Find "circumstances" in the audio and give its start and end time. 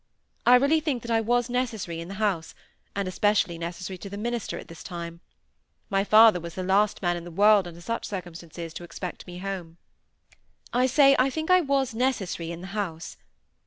8.07-8.73